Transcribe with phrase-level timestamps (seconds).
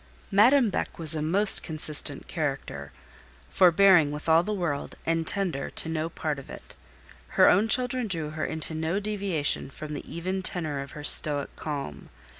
[0.31, 2.91] Madame Beck was a most consistent character;
[3.51, 6.75] forbearing with all the world, and tender to no part of it.
[7.37, 11.55] Her own children drew her into no deviation from the even tenor of her stoic
[11.55, 12.09] calm.